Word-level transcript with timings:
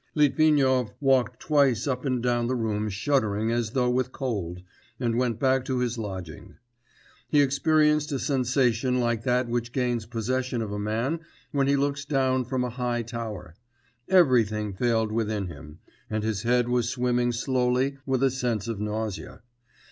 Litvinov 0.15 0.95
walked 0.99 1.39
twice 1.39 1.85
up 1.85 2.05
and 2.05 2.23
down 2.23 2.47
the 2.47 2.55
room 2.55 2.89
shuddering 2.89 3.51
as 3.51 3.73
though 3.73 3.91
with 3.91 4.11
cold, 4.11 4.63
and 4.99 5.15
went 5.15 5.39
back 5.39 5.63
to 5.65 5.77
his 5.77 5.95
lodging. 5.95 6.55
He 7.29 7.39
experienced 7.39 8.11
a 8.11 8.17
sensation 8.17 8.99
like 8.99 9.23
that 9.25 9.47
which 9.47 9.71
gains 9.71 10.07
possession 10.07 10.63
of 10.63 10.71
a 10.71 10.79
man 10.79 11.19
when 11.51 11.67
he 11.67 11.75
looks 11.75 12.03
down 12.03 12.45
from 12.45 12.63
a 12.63 12.71
high 12.71 13.03
tower; 13.03 13.53
everything 14.09 14.73
failed 14.73 15.11
within 15.11 15.45
him, 15.45 15.77
and 16.09 16.23
his 16.23 16.41
head 16.41 16.67
was 16.67 16.89
swimming 16.89 17.31
slowly 17.31 17.99
with 18.03 18.23
a 18.23 18.31
sense 18.31 18.67
of 18.67 18.79
nausea. 18.79 19.43